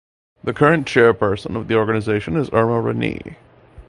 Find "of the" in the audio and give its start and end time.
1.55-1.75